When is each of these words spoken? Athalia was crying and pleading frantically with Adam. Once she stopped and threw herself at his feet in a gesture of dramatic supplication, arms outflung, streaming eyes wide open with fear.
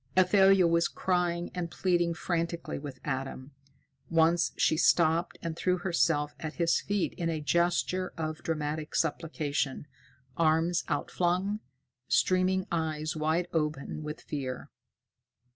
Athalia 0.17 0.65
was 0.65 0.87
crying 0.87 1.51
and 1.53 1.69
pleading 1.69 2.15
frantically 2.15 2.79
with 2.79 2.99
Adam. 3.05 3.51
Once 4.09 4.51
she 4.57 4.75
stopped 4.75 5.37
and 5.43 5.55
threw 5.55 5.77
herself 5.77 6.33
at 6.39 6.55
his 6.55 6.81
feet 6.81 7.13
in 7.19 7.29
a 7.29 7.39
gesture 7.39 8.11
of 8.17 8.41
dramatic 8.41 8.95
supplication, 8.95 9.85
arms 10.35 10.83
outflung, 10.87 11.59
streaming 12.07 12.65
eyes 12.71 13.15
wide 13.15 13.47
open 13.53 14.01
with 14.01 14.21
fear. 14.21 14.71